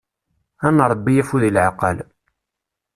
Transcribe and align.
Ad 0.65 0.73
nṛebbi 0.77 1.13
afud 1.21 1.43
i 1.49 1.51
lɛeqqal. 1.55 1.97